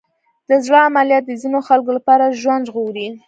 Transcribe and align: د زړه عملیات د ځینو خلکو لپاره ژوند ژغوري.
د 0.49 0.51
زړه 0.65 0.79
عملیات 0.87 1.23
د 1.27 1.31
ځینو 1.41 1.59
خلکو 1.67 1.91
لپاره 1.97 2.35
ژوند 2.41 2.63
ژغوري. 2.69 3.07